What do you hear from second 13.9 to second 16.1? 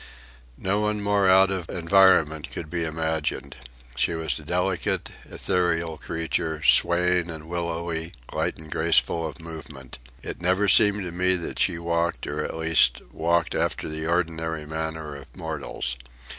ordinary manner of mortals.